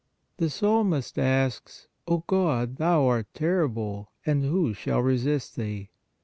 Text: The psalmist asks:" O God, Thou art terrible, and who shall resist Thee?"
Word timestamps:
The 0.37 0.49
psalmist 0.49 1.19
asks:" 1.19 1.87
O 2.07 2.23
God, 2.25 2.77
Thou 2.77 3.05
art 3.05 3.27
terrible, 3.35 4.09
and 4.25 4.43
who 4.43 4.73
shall 4.73 5.01
resist 5.03 5.55
Thee?" 5.55 5.91